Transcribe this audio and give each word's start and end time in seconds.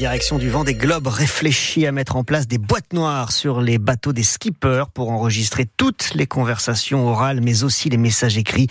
direction 0.00 0.38
du 0.38 0.48
vent 0.48 0.64
des 0.64 0.72
globes 0.72 1.08
réfléchit 1.08 1.86
à 1.86 1.92
mettre 1.92 2.16
en 2.16 2.24
place 2.24 2.48
des 2.48 2.56
boîtes 2.56 2.94
noires 2.94 3.32
sur 3.32 3.60
les 3.60 3.76
bateaux 3.76 4.14
des 4.14 4.22
skippers 4.22 4.84
pour 4.94 5.10
enregistrer 5.10 5.66
toutes 5.76 6.14
les 6.14 6.26
conversations 6.26 7.06
orales, 7.06 7.42
mais 7.42 7.64
aussi 7.64 7.90
les 7.90 7.98
messages 7.98 8.38
écrits. 8.38 8.68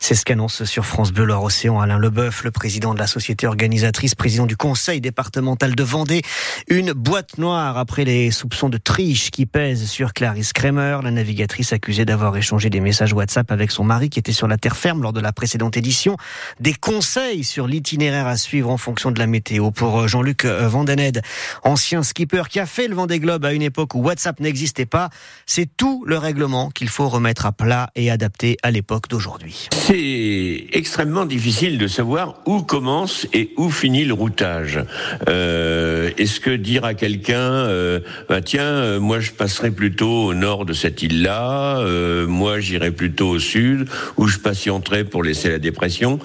C'est 0.00 0.16
ce 0.16 0.24
qu'annonce 0.24 0.64
sur 0.64 0.84
France 0.84 1.12
Bleu 1.12 1.24
Loire 1.24 1.44
Océan 1.44 1.78
Alain 1.78 1.98
Leboeuf, 1.98 2.42
le 2.42 2.50
président 2.50 2.94
de 2.94 2.98
la 2.98 3.06
société 3.06 3.46
organisatrice, 3.46 4.16
président 4.16 4.44
du 4.44 4.56
conseil 4.56 5.00
départemental 5.00 5.76
de 5.76 5.84
Vendée. 5.84 6.22
Une 6.66 6.92
boîte 6.94 7.38
noire 7.38 7.78
après 7.78 8.04
les 8.04 8.32
soupçons 8.32 8.68
de 8.68 8.76
triche 8.76 9.30
qui 9.30 9.46
pèsent 9.46 9.88
sur 9.88 10.12
Clarisse 10.12 10.52
Kramer, 10.52 10.98
la 11.04 11.12
navigatrice 11.12 11.72
accusée 11.72 12.04
d'avoir 12.04 12.36
échangé 12.36 12.70
des 12.70 12.80
messages 12.80 13.12
WhatsApp 13.12 13.52
avec 13.52 13.70
son 13.70 13.84
mari 13.84 14.10
qui 14.10 14.18
était 14.18 14.32
sur 14.32 14.48
la 14.48 14.56
terre 14.56 14.76
ferme 14.76 15.00
lors 15.00 15.12
de 15.12 15.20
la 15.20 15.32
précédente 15.32 15.76
édition. 15.76 16.16
Des 16.58 16.74
conseils 16.74 17.44
sur 17.44 17.68
l'itinéraire 17.68 18.26
à 18.26 18.36
suivre 18.36 18.68
en 18.68 18.78
fonction 18.78 19.12
de 19.12 19.20
la 19.20 19.28
météo 19.28 19.70
pour 19.70 20.08
Jean-Luc 20.08 20.44
Vandened, 20.72 21.20
ancien 21.62 22.02
skipper 22.02 22.44
qui 22.50 22.58
a 22.58 22.66
fait 22.66 22.88
le 22.88 22.94
Vendée 22.94 23.20
Globe 23.20 23.44
à 23.44 23.52
une 23.52 23.62
époque 23.62 23.94
où 23.94 24.00
WhatsApp 24.00 24.40
n'existait 24.40 24.86
pas. 24.86 25.10
C'est 25.46 25.68
tout 25.76 26.04
le 26.06 26.18
règlement 26.18 26.70
qu'il 26.70 26.88
faut 26.88 27.08
remettre 27.08 27.46
à 27.46 27.52
plat 27.52 27.90
et 27.94 28.10
adapter 28.10 28.56
à 28.62 28.70
l'époque 28.70 29.08
d'aujourd'hui. 29.08 29.68
C'est 29.72 30.66
extrêmement 30.72 31.26
difficile 31.26 31.78
de 31.78 31.86
savoir 31.86 32.36
où 32.46 32.62
commence 32.62 33.26
et 33.32 33.52
où 33.56 33.70
finit 33.70 34.04
le 34.04 34.14
routage. 34.14 34.80
Euh, 35.28 36.10
Est-ce 36.16 36.40
que 36.40 36.50
dire 36.50 36.84
à 36.84 36.94
quelqu'un, 36.94 37.36
euh, 37.36 38.00
bah 38.28 38.40
tiens, 38.40 38.62
euh, 38.62 39.00
moi 39.00 39.20
je 39.20 39.32
passerai 39.32 39.70
plutôt 39.70 40.26
au 40.26 40.34
nord 40.34 40.64
de 40.64 40.72
cette 40.72 41.02
île-là, 41.02 41.84
moi 42.26 42.60
j'irai 42.60 42.90
plutôt 42.90 43.28
au 43.28 43.38
sud, 43.38 43.88
où 44.16 44.26
je 44.26 44.38
patienterai 44.38 45.04
pour 45.04 45.22
laisser 45.22 45.50
la 45.50 45.58
dépression. 45.58 46.18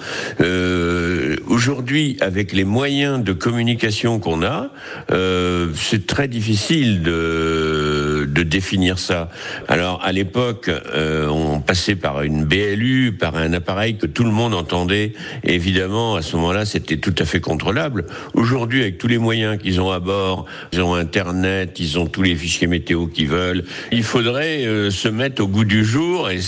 Aujourd'hui, 1.46 2.16
avec 2.20 2.52
les 2.52 2.64
moyens 2.64 3.22
de 3.22 3.32
communication 3.32 4.18
qu'on 4.18 4.42
a, 4.42 4.70
euh, 5.10 5.68
c'est 5.74 6.06
très 6.06 6.28
difficile 6.28 7.02
de, 7.02 8.26
définir 8.48 8.98
ça. 8.98 9.28
Alors 9.68 10.00
à 10.02 10.10
l'époque, 10.10 10.70
euh, 10.70 11.28
on 11.28 11.60
passait 11.60 11.96
par 11.96 12.22
une 12.22 12.44
BLU, 12.46 13.12
par 13.12 13.36
un 13.36 13.52
appareil 13.52 13.96
que 13.96 14.06
tout 14.06 14.24
le 14.24 14.30
monde 14.30 14.54
entendait. 14.54 15.12
Et 15.44 15.54
évidemment, 15.54 16.14
à 16.14 16.22
ce 16.22 16.34
moment-là, 16.36 16.64
c'était 16.64 16.96
tout 16.96 17.14
à 17.18 17.26
fait 17.26 17.40
contrôlable. 17.40 18.06
Aujourd'hui, 18.32 18.80
avec 18.80 18.96
tous 18.96 19.06
les 19.06 19.18
moyens 19.18 19.58
qu'ils 19.58 19.82
ont 19.82 19.90
à 19.90 20.00
bord, 20.00 20.46
ils 20.72 20.80
ont 20.80 20.94
Internet, 20.94 21.78
ils 21.78 21.98
ont 21.98 22.06
tous 22.06 22.22
les 22.22 22.34
fichiers 22.34 22.66
météo 22.66 23.06
qu'ils 23.06 23.28
veulent. 23.28 23.64
Il 23.92 24.02
faudrait 24.02 24.64
euh, 24.64 24.90
se 24.90 25.08
mettre 25.08 25.42
au 25.42 25.46
goût 25.46 25.66
du 25.66 25.84
jour. 25.84 26.30
Et 26.30 26.38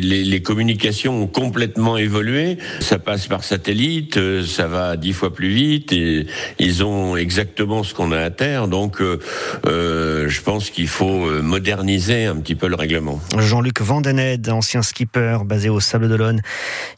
les 0.00 0.42
communications 0.42 1.22
ont 1.22 1.26
complètement 1.26 1.96
évolué. 1.96 2.58
Ça 2.78 3.00
passe 3.00 3.26
par 3.26 3.42
satellite, 3.42 3.97
euh, 4.16 4.44
ça 4.44 4.66
va 4.66 4.96
dix 4.96 5.12
fois 5.12 5.32
plus 5.32 5.48
vite. 5.48 5.92
Et 5.92 6.26
ils 6.58 6.84
ont 6.84 7.16
exactement 7.16 7.82
ce 7.82 7.94
qu'on 7.94 8.12
a 8.12 8.20
à 8.20 8.30
terre. 8.30 8.68
Donc, 8.68 9.00
euh, 9.00 9.18
euh, 9.66 10.28
je 10.28 10.40
pense 10.42 10.70
qu'il 10.70 10.88
faut 10.88 11.26
euh, 11.26 11.42
moderniser 11.42 12.26
un 12.26 12.36
petit 12.36 12.54
peu 12.54 12.68
le 12.68 12.76
règlement. 12.76 13.20
Jean-Luc 13.36 13.80
Vandened, 13.80 14.48
ancien 14.48 14.82
skipper 14.82 15.38
basé 15.44 15.68
au 15.68 15.80
Sable 15.80 16.08
d'Olonne, 16.08 16.40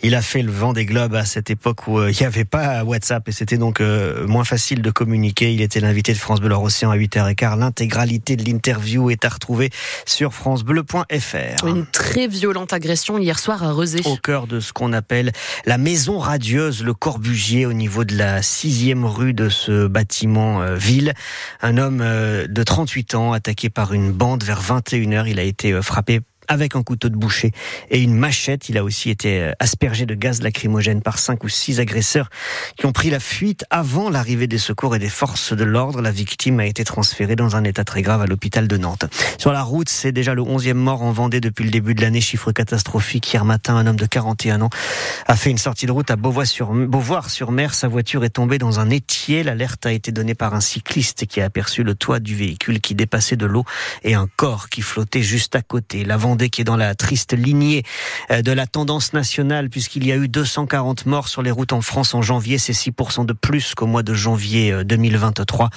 il 0.03 0.15
a 0.15 0.23
fait 0.23 0.43
le 0.43 0.53
vent 0.53 0.73
des 0.73 0.87
globes 0.87 1.15
à 1.15 1.25
cette 1.25 1.51
époque 1.51 1.87
où 1.87 2.03
il 2.03 2.17
n'y 2.19 2.27
avait 2.27 2.45
pas 2.45 2.84
WhatsApp 2.84 3.28
et 3.28 3.33
c'était 3.33 3.59
donc 3.59 3.81
moins 3.81 4.45
facile 4.45 4.83
de 4.83 4.91
communiquer. 4.91 5.53
Il 5.53 5.61
était 5.61 5.81
l'invité 5.81 6.12
de 6.12 6.19
France 6.19 6.41
Bleu 6.41 6.55
Océan 6.55 6.91
à 6.91 6.97
8h15. 6.97 7.59
L'intégralité 7.59 8.37
de 8.37 8.45
l'interview 8.45 9.11
est 9.11 9.25
à 9.25 9.28
retrouver 9.28 9.71
sur 10.06 10.33
francebleu.fr. 10.33 11.67
Une 11.67 11.87
très 11.87 12.27
violente 12.27 12.73
agression 12.73 13.19
hier 13.19 13.39
soir 13.39 13.62
à 13.62 13.73
Rezé. 13.73 14.01
Au 14.05 14.17
cœur 14.17 14.47
de 14.47 14.61
ce 14.61 14.73
qu'on 14.73 14.93
appelle 14.93 15.33
la 15.67 15.78
maison 15.78 16.19
radieuse, 16.19 16.83
le 16.83 16.90
Corbusier, 16.93 17.67
au 17.67 17.73
niveau 17.73 18.05
de 18.05 18.17
la 18.17 18.43
sixième 18.43 19.05
rue 19.05 19.35
de 19.35 19.49
ce 19.49 19.87
bâtiment 19.87 20.63
euh, 20.63 20.77
ville. 20.77 21.15
Un 21.61 21.79
homme 21.79 22.01
euh, 22.03 22.47
de 22.47 22.63
38 22.63 23.15
ans 23.15 23.33
attaqué 23.33 23.71
par 23.71 23.93
une 23.93 24.13
bande 24.13 24.45
vers 24.45 24.63
21h. 24.63 25.27
Il 25.29 25.39
a 25.39 25.43
été 25.43 25.73
euh, 25.73 25.83
frappé 25.83 26.21
avec 26.50 26.75
un 26.75 26.83
couteau 26.83 27.09
de 27.09 27.16
boucher 27.16 27.53
et 27.91 28.03
une 28.03 28.15
machette. 28.15 28.69
Il 28.69 28.77
a 28.77 28.84
aussi 28.84 29.09
été 29.09 29.41
euh, 29.41 29.53
aspergé 29.61 30.05
de 30.05 30.15
gaz 30.15 30.43
lacrymogène 30.43 31.00
par 31.00 31.19
cinq 31.19 31.44
ou 31.44 31.49
six 31.49 31.78
agresseurs 31.78 32.28
qui 32.77 32.87
ont 32.87 32.93
pris 32.93 33.09
la 33.09 33.21
fuite 33.21 33.65
avant 33.71 34.11
l'arrivée 34.11 34.49
des 34.49 34.59
secours 34.59 34.97
et 34.97 34.99
des 34.99 35.09
forces 35.09 35.53
de 35.53 35.62
l'ordre. 35.62 36.03
La 36.03 36.11
victime 36.11 36.59
a 36.59 36.66
été 36.66 36.83
transférée 36.83 37.37
dans 37.37 37.55
un 37.55 37.62
état 37.62 37.84
très 37.84 38.03
grave 38.03 38.21
à 38.21 38.27
l'hôpital 38.27 38.66
de 38.66 38.77
Nantes. 38.77 39.05
Sur 39.38 39.53
la 39.53 39.62
route, 39.62 39.88
c'est 39.88 40.11
déjà 40.11 40.34
le 40.34 40.43
11e 40.43 40.75
mort 40.75 41.03
en 41.03 41.12
Vendée 41.12 41.41
depuis 41.41 41.65
le 41.65 41.71
début 41.71 41.94
de 41.94 42.03
l'année. 42.03 42.21
Chiffre 42.21 42.50
catastrophique. 42.50 43.32
Hier 43.32 43.44
matin, 43.44 43.77
un 43.77 43.87
homme 43.87 43.97
de 43.97 44.06
41 44.06 44.61
ans 44.62 44.71
a 45.27 45.37
fait 45.37 45.50
une 45.50 45.59
sortie 45.59 45.87
de 45.87 45.93
route 45.93 46.11
à 46.11 46.17
Beauvoir-sur-Mer. 46.17 47.75
Sa 47.75 47.87
voiture 47.87 48.25
est 48.25 48.31
tombée 48.31 48.59
dans 48.59 48.81
un 48.81 48.91
étier. 48.91 49.44
L'alerte 49.44 49.87
a 49.87 49.93
été 49.93 50.11
donnée 50.11 50.34
par 50.34 50.55
un 50.55 50.61
cycliste 50.61 51.27
qui 51.27 51.41
a 51.41 51.44
aperçu 51.44 51.84
le 51.84 51.94
toit 51.94 52.19
du 52.19 52.34
véhicule 52.34 52.81
qui 52.81 52.97
dépassait 52.97 53.37
de 53.37 53.47
l'eau 53.47 53.65
et 54.03 54.15
un 54.15 54.28
corps 54.37 54.69
qui 54.69 54.82
flottait 54.82 55.22
juste 55.22 55.55
à 55.55 55.62
côté. 55.62 56.05
Qui 56.49 56.62
est 56.62 56.65
dans 56.65 56.77
la 56.77 56.95
triste 56.95 57.33
lignée 57.33 57.83
euh, 58.31 58.43
de 58.43 58.53
la 58.53 58.67
tendance 58.67 59.12
nationale 59.12 59.69
puisqu'il 59.69 60.06
y 60.06 60.12
a 60.12 60.17
eu 60.17 60.28
240 60.28 61.06
morts 61.06 61.28
sur 61.28 61.43
les 61.43 61.51
routes 61.51 61.73
en 61.73 61.81
France 61.81 62.15
en 62.15 62.23
janvier. 62.23 62.59
C'est 62.59 62.73
6% 62.73 63.27
de 63.27 63.33
plus 63.33 63.75
qu'au 63.75 63.87
mois 63.87 64.03
de 64.03 64.15
janvier 64.15 64.84
2023 64.84 65.71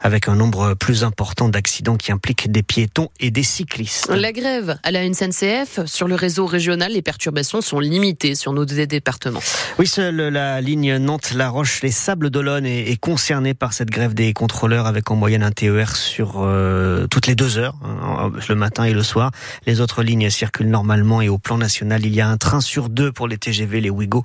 avec 0.00 0.28
un 0.28 0.34
nombre 0.34 0.74
plus 0.74 1.04
important 1.04 1.48
d'accidents 1.48 1.96
qui 1.96 2.12
impliquent 2.12 2.50
des 2.50 2.62
piétons 2.62 3.08
et 3.20 3.30
des 3.30 3.42
cyclistes. 3.42 4.08
La 4.08 4.32
grève 4.32 4.78
à 4.82 4.90
la 4.90 5.02
SNCF 5.12 5.84
sur 5.86 6.08
le 6.08 6.14
réseau 6.14 6.46
régional, 6.46 6.92
les 6.92 7.02
perturbations 7.02 7.60
sont 7.60 7.80
limitées 7.80 8.34
sur 8.34 8.52
nos 8.52 8.64
deux 8.64 8.86
départements. 8.86 9.42
Oui, 9.78 9.86
seule 9.86 10.16
la 10.16 10.60
ligne 10.60 10.96
Nantes-La 10.96 11.48
Roche, 11.48 11.82
les 11.82 11.90
Sables 11.90 12.30
d'Olonne 12.30 12.66
est, 12.66 12.90
est, 12.90 12.96
concernée 12.96 13.54
par 13.54 13.72
cette 13.72 13.90
grève 13.90 14.14
des 14.14 14.32
contrôleurs 14.32 14.86
avec 14.86 15.10
en 15.10 15.16
moyenne 15.16 15.42
un 15.42 15.50
TER 15.50 15.96
sur 15.96 16.36
euh, 16.38 17.06
toutes 17.06 17.26
les 17.26 17.34
deux 17.34 17.58
heures, 17.58 17.76
hein, 17.84 18.30
le 18.48 18.54
matin 18.54 18.84
et 18.84 18.92
le 18.92 19.02
soir. 19.02 19.30
Les 19.66 19.80
autres 19.80 20.02
lignes 20.08 20.30
circulent 20.30 20.70
normalement 20.70 21.20
et 21.20 21.28
au 21.28 21.38
plan 21.38 21.58
national, 21.58 22.04
il 22.04 22.14
y 22.14 22.20
a 22.20 22.28
un 22.28 22.38
train 22.38 22.60
sur 22.60 22.88
deux 22.88 23.12
pour 23.12 23.28
les 23.28 23.36
TGV, 23.36 23.80
les 23.80 23.90
Ouigo 23.90 24.22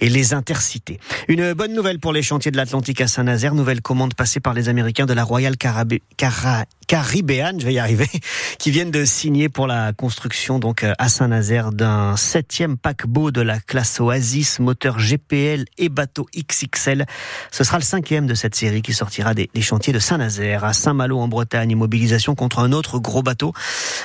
et 0.00 0.08
les 0.08 0.32
Intercités. 0.32 1.00
Une 1.28 1.52
bonne 1.54 1.74
nouvelle 1.74 1.98
pour 1.98 2.12
les 2.12 2.22
chantiers 2.22 2.50
de 2.50 2.56
l'Atlantique 2.56 3.00
à 3.00 3.08
Saint-Nazaire, 3.08 3.54
nouvelle 3.54 3.82
commande 3.82 4.14
passée 4.14 4.40
par 4.40 4.54
les 4.54 4.68
Américains 4.68 5.06
de 5.06 5.12
la 5.12 5.24
Royal 5.24 5.56
Carab 5.56 5.92
Cara 6.16 6.64
Caribéan, 6.86 7.52
je 7.58 7.64
vais 7.66 7.74
y 7.74 7.78
arriver, 7.78 8.08
qui 8.58 8.70
viennent 8.70 8.90
de 8.90 9.04
signer 9.04 9.48
pour 9.48 9.66
la 9.66 9.92
construction 9.92 10.58
donc 10.58 10.84
à 10.84 11.08
Saint-Nazaire 11.08 11.72
d'un 11.72 12.16
septième 12.16 12.76
paquebot 12.76 13.30
de 13.30 13.40
la 13.40 13.58
classe 13.60 14.00
Oasis, 14.00 14.58
moteur 14.58 14.98
GPL 14.98 15.64
et 15.78 15.88
bateau 15.88 16.26
XXL. 16.36 17.06
Ce 17.50 17.64
sera 17.64 17.78
le 17.78 17.84
cinquième 17.84 18.26
de 18.26 18.34
cette 18.34 18.54
série 18.54 18.82
qui 18.82 18.92
sortira 18.92 19.34
des, 19.34 19.48
chantiers 19.60 19.92
de 19.92 19.98
Saint-Nazaire 19.98 20.64
à 20.64 20.72
Saint-Malo 20.72 21.18
en 21.18 21.28
Bretagne. 21.28 21.74
Mobilisation 21.76 22.34
contre 22.34 22.58
un 22.58 22.72
autre 22.72 22.98
gros 22.98 23.22
bateau, 23.22 23.52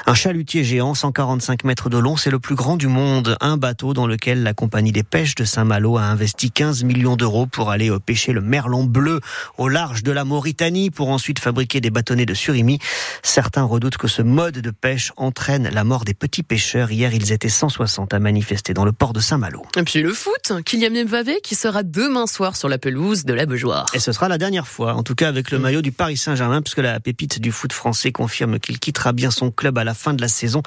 un 0.06 0.14
chalutier 0.14 0.64
géant, 0.64 0.94
145 0.94 1.64
mètres 1.64 1.90
de 1.90 1.98
long, 1.98 2.18
c'est 2.18 2.32
le 2.32 2.40
plus 2.40 2.56
grand 2.56 2.78
du 2.78 2.88
monde. 2.88 3.38
Un 3.42 3.58
bateau 3.58 3.94
dans 3.94 4.08
lequel 4.08 4.44
la 4.44 4.54
compagnie 4.54 4.92
des 4.92 5.04
pêches 5.04 5.36
de 5.36 5.44
Saint-Malo 5.44 5.98
a 5.98 6.04
investi 6.04 6.52
15 6.52 6.84
millions 6.84 7.16
d'euros 7.16 7.48
pour 7.48 7.72
aller 7.72 7.92
pêcher 8.06 8.32
le 8.32 8.42
merlan 8.42 8.84
bleu 8.84 9.20
au 9.58 9.68
large 9.68 10.04
de 10.04 10.12
la 10.12 10.24
Mauritanie 10.24 10.92
pour 10.92 11.10
ensuite 11.10 11.40
fabriquer 11.40 11.82
des 11.82 11.90
bâtonnets 11.90 12.26
de 12.26 12.34
surimi. 12.34 12.69
Certains 13.24 13.64
redoutent 13.64 13.98
que 13.98 14.08
ce 14.08 14.22
mode 14.22 14.60
de 14.60 14.72
pêche 14.72 15.12
entraîne 15.18 15.70
la 15.72 15.84
mort 15.84 16.06
des 16.06 16.14
petits 16.14 16.44
pêcheurs. 16.44 16.92
Hier, 16.92 17.14
ils 17.14 17.32
étaient 17.32 17.50
160 17.50 18.14
à 18.14 18.20
manifester 18.20 18.74
dans 18.74 18.86
le 18.86 18.92
port 18.92 19.14
de 19.14 19.20
Saint-Malo. 19.20 19.64
Et 19.78 19.84
puis 19.84 20.02
le 20.02 20.14
foot, 20.14 20.52
Kylian 20.66 21.06
Mbappé 21.06 21.42
qui 21.42 21.56
sera 21.56 21.84
demain 21.84 22.28
soir 22.28 22.56
sur 22.56 22.70
la 22.70 22.78
pelouse 22.78 23.26
de 23.26 23.34
la 23.34 23.46
Beaujoire. 23.46 23.88
Et 23.94 24.00
ce 24.00 24.12
sera 24.12 24.28
la 24.28 24.38
dernière 24.38 24.68
fois, 24.68 24.94
en 24.94 25.04
tout 25.04 25.16
cas 25.16 25.28
avec 25.28 25.52
le 25.52 25.60
maillot 25.60 25.82
du 25.82 25.92
Paris 25.92 26.18
Saint-Germain, 26.18 26.62
puisque 26.62 26.80
la 26.80 27.00
pépite 27.00 27.40
du 27.40 27.52
foot 27.52 27.74
français 27.74 28.12
confirme 28.12 28.60
qu'il 28.60 28.80
quittera 28.80 29.14
bien 29.14 29.32
son 29.32 29.52
club 29.52 29.78
à 29.78 29.84
la 29.84 29.94
fin 29.94 30.14
de 30.14 30.22
la 30.22 30.28
saison. 30.28 30.62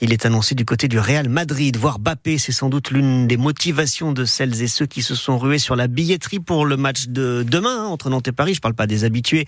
Il 0.00 0.12
est 0.12 0.26
annoncé 0.26 0.54
du 0.54 0.64
côté 0.64 0.88
du 0.88 0.98
Real 0.98 1.28
Madrid. 1.28 1.76
Voir 1.76 1.98
Mbappé, 1.98 2.38
c'est 2.38 2.52
sans 2.52 2.68
doute 2.68 2.90
l'une 2.90 3.26
des 3.26 3.36
motivations 3.36 4.12
de 4.12 4.24
celles 4.24 4.62
et 4.62 4.68
ceux 4.68 4.86
qui 4.86 5.02
se 5.02 5.14
sont 5.14 5.38
rués 5.38 5.58
sur 5.58 5.76
la 5.76 5.86
billetterie 5.86 6.40
pour 6.40 6.66
le 6.66 6.76
match 6.76 7.06
de 7.08 7.44
demain 7.46 7.84
hein, 7.84 7.86
entre 7.86 8.10
Nantes 8.10 8.28
et 8.28 8.32
Paris. 8.32 8.54
Je 8.54 8.60
parle 8.60 8.74
pas 8.74 8.86
des 8.86 9.04
habitués 9.04 9.46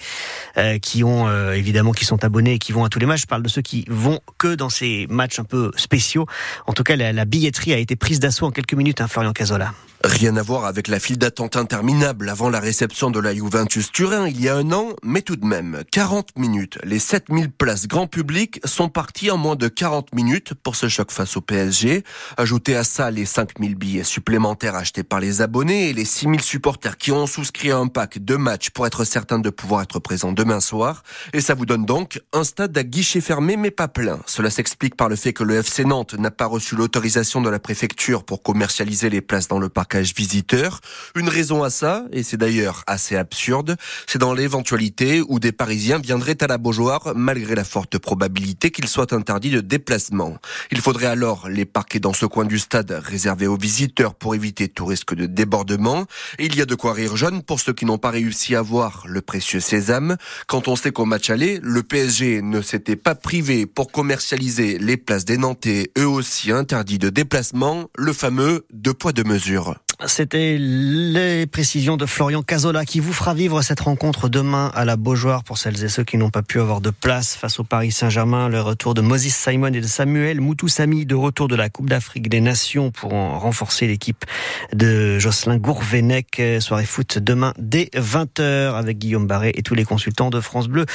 euh, 0.56 0.78
qui 0.78 1.04
ont 1.04 1.28
euh, 1.28 1.52
évidemment 1.52 1.89
qui 1.92 2.04
sont 2.04 2.24
abonnés 2.24 2.54
et 2.54 2.58
qui 2.58 2.72
vont 2.72 2.84
à 2.84 2.88
tous 2.88 2.98
les 2.98 3.06
matchs. 3.06 3.22
Je 3.22 3.26
parle 3.26 3.42
de 3.42 3.48
ceux 3.48 3.62
qui 3.62 3.84
vont 3.88 4.20
que 4.38 4.54
dans 4.54 4.70
ces 4.70 5.06
matchs 5.08 5.38
un 5.38 5.44
peu 5.44 5.70
spéciaux. 5.76 6.26
En 6.66 6.72
tout 6.72 6.82
cas, 6.82 6.96
la, 6.96 7.24
billetterie 7.24 7.72
a 7.72 7.78
été 7.78 7.96
prise 7.96 8.20
d'assaut 8.20 8.46
en 8.46 8.50
quelques 8.50 8.74
minutes, 8.74 9.00
hein, 9.00 9.08
Florian 9.08 9.32
Cazola. 9.32 9.72
Rien 10.02 10.34
à 10.38 10.42
voir 10.42 10.64
avec 10.64 10.88
la 10.88 10.98
file 10.98 11.18
d'attente 11.18 11.56
interminable 11.56 12.30
avant 12.30 12.48
la 12.48 12.58
réception 12.58 13.10
de 13.10 13.20
la 13.20 13.34
Juventus 13.34 13.92
Turin 13.92 14.28
il 14.28 14.40
y 14.40 14.48
a 14.48 14.56
un 14.56 14.72
an, 14.72 14.94
mais 15.02 15.20
tout 15.20 15.36
de 15.36 15.44
même, 15.44 15.82
40 15.92 16.38
minutes. 16.38 16.78
Les 16.84 16.98
7000 16.98 17.50
places 17.50 17.86
grand 17.86 18.06
public 18.06 18.62
sont 18.64 18.88
parties 18.88 19.30
en 19.30 19.36
moins 19.36 19.56
de 19.56 19.68
40 19.68 20.14
minutes 20.14 20.54
pour 20.54 20.74
ce 20.74 20.88
choc 20.88 21.10
face 21.10 21.36
au 21.36 21.42
PSG. 21.42 22.02
Ajoutez 22.38 22.76
à 22.76 22.84
ça 22.84 23.10
les 23.10 23.26
5000 23.26 23.74
billets 23.74 24.04
supplémentaires 24.04 24.74
achetés 24.74 25.02
par 25.02 25.20
les 25.20 25.42
abonnés 25.42 25.90
et 25.90 25.92
les 25.92 26.06
6000 26.06 26.40
supporters 26.40 26.96
qui 26.96 27.12
ont 27.12 27.26
souscrit 27.26 27.70
à 27.70 27.76
un 27.76 27.88
pack 27.88 28.24
de 28.24 28.36
matchs 28.36 28.70
pour 28.70 28.86
être 28.86 29.04
certains 29.04 29.38
de 29.38 29.50
pouvoir 29.50 29.82
être 29.82 29.98
présents 29.98 30.32
demain 30.32 30.60
soir. 30.60 31.02
Et 31.34 31.42
ça 31.42 31.52
vous 31.52 31.66
donne 31.66 31.84
donc 31.84 32.22
un 32.32 32.44
stade 32.44 32.76
à 32.78 32.84
guichet 32.84 33.20
fermé 33.20 33.58
mais 33.58 33.70
pas 33.70 33.88
plein. 33.88 34.20
Cela 34.24 34.48
s'explique 34.48 34.96
par 34.96 35.10
le 35.10 35.16
fait 35.16 35.34
que 35.34 35.44
le 35.44 35.56
FC 35.56 35.84
Nantes 35.84 36.14
n'a 36.14 36.30
pas 36.30 36.46
reçu 36.46 36.74
l'autorisation 36.74 37.42
de 37.42 37.50
la 37.50 37.58
préfecture 37.58 38.24
pour 38.24 38.42
commercialiser 38.42 39.10
les 39.10 39.20
places 39.20 39.46
dans 39.46 39.58
le 39.58 39.68
parc 39.68 39.89
parquage 39.90 40.14
visiteur. 40.14 40.80
Une 41.16 41.28
raison 41.28 41.64
à 41.64 41.70
ça, 41.70 42.04
et 42.12 42.22
c'est 42.22 42.36
d'ailleurs 42.36 42.84
assez 42.86 43.16
absurde, 43.16 43.76
c'est 44.06 44.20
dans 44.20 44.34
l'éventualité 44.34 45.20
où 45.26 45.40
des 45.40 45.50
Parisiens 45.50 45.98
viendraient 45.98 46.40
à 46.44 46.46
la 46.46 46.58
Beaujoire 46.58 47.12
malgré 47.16 47.56
la 47.56 47.64
forte 47.64 47.98
probabilité 47.98 48.70
qu'ils 48.70 48.86
soient 48.86 49.12
interdits 49.12 49.50
de 49.50 49.60
déplacement. 49.60 50.38
Il 50.70 50.80
faudrait 50.80 51.06
alors 51.06 51.48
les 51.48 51.64
parquer 51.64 51.98
dans 51.98 52.12
ce 52.12 52.24
coin 52.24 52.44
du 52.44 52.60
stade 52.60 53.00
réservé 53.02 53.48
aux 53.48 53.56
visiteurs 53.56 54.14
pour 54.14 54.36
éviter 54.36 54.68
tout 54.68 54.86
risque 54.86 55.14
de 55.14 55.26
débordement. 55.26 56.06
Et 56.38 56.46
il 56.46 56.54
y 56.54 56.62
a 56.62 56.66
de 56.66 56.76
quoi 56.76 56.92
rire 56.92 57.16
jeune 57.16 57.42
pour 57.42 57.58
ceux 57.58 57.72
qui 57.72 57.84
n'ont 57.84 57.98
pas 57.98 58.10
réussi 58.10 58.54
à 58.54 58.62
voir 58.62 59.02
le 59.08 59.20
précieux 59.20 59.58
sésame. 59.58 60.18
Quand 60.46 60.68
on 60.68 60.76
sait 60.76 60.92
qu'au 60.92 61.04
match 61.04 61.30
aller, 61.30 61.58
le 61.64 61.82
PSG 61.82 62.42
ne 62.42 62.62
s'était 62.62 62.94
pas 62.94 63.16
privé 63.16 63.66
pour 63.66 63.90
commercialiser 63.90 64.78
les 64.78 64.96
places 64.96 65.24
des 65.24 65.36
Nantais, 65.36 65.90
eux 65.98 66.06
aussi 66.06 66.52
interdits 66.52 67.00
de 67.00 67.10
déplacement, 67.10 67.86
le 67.98 68.12
fameux 68.12 68.66
deux 68.72 68.94
poids 68.94 69.12
deux 69.12 69.24
mesures. 69.24 69.79
C'était 70.06 70.56
les 70.58 71.46
précisions 71.46 71.98
de 71.98 72.06
Florian 72.06 72.42
Cazola 72.42 72.86
qui 72.86 73.00
vous 73.00 73.12
fera 73.12 73.34
vivre 73.34 73.60
cette 73.60 73.80
rencontre 73.80 74.30
demain 74.30 74.72
à 74.74 74.86
la 74.86 74.96
Beaujoire 74.96 75.44
pour 75.44 75.58
celles 75.58 75.84
et 75.84 75.88
ceux 75.88 76.04
qui 76.04 76.16
n'ont 76.16 76.30
pas 76.30 76.42
pu 76.42 76.58
avoir 76.58 76.80
de 76.80 76.88
place 76.88 77.36
face 77.36 77.60
au 77.60 77.64
Paris 77.64 77.92
Saint-Germain. 77.92 78.48
Le 78.48 78.62
retour 78.62 78.94
de 78.94 79.02
Moses 79.02 79.28
Simon 79.28 79.74
et 79.74 79.80
de 79.80 79.86
Samuel 79.86 80.40
Moutoussamy 80.40 81.04
de 81.04 81.14
retour 81.14 81.48
de 81.48 81.54
la 81.54 81.68
Coupe 81.68 81.90
d'Afrique 81.90 82.30
des 82.30 82.40
Nations 82.40 82.90
pour 82.90 83.10
renforcer 83.10 83.86
l'équipe 83.86 84.24
de 84.72 85.18
Jocelyn 85.18 85.58
Gourvenec. 85.58 86.40
Soirée 86.60 86.86
foot 86.86 87.18
demain 87.18 87.52
dès 87.58 87.90
20h 87.94 88.74
avec 88.74 88.98
Guillaume 88.98 89.26
Barré 89.26 89.52
et 89.54 89.62
tous 89.62 89.74
les 89.74 89.84
consultants 89.84 90.30
de 90.30 90.40
France 90.40 90.68
Bleu. 90.68 90.86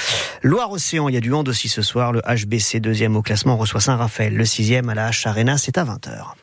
Loire-Océan, 0.41 1.09
il 1.09 1.15
y 1.15 1.17
a 1.17 1.21
du 1.21 1.31
hand 1.31 1.47
aussi 1.47 1.69
ce 1.69 1.83
soir. 1.83 2.11
Le 2.11 2.21
HBC 2.21 2.79
deuxième 2.79 3.15
au 3.15 3.21
classement 3.21 3.55
reçoit 3.55 3.81
Saint-Raphaël. 3.81 4.35
Le 4.35 4.45
sixième 4.45 4.89
à 4.89 4.95
la 4.95 5.11
H 5.11 5.27
Arena, 5.27 5.57
c'est 5.57 5.77
à 5.77 5.85
20h. 5.85 6.35